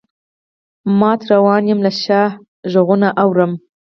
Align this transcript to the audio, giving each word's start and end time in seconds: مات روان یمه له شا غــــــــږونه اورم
مات 0.99 1.21
روان 1.31 1.63
یمه 1.69 1.83
له 1.85 1.91
شا 2.03 2.21
غــــــــږونه 2.71 3.07
اورم 3.23 3.51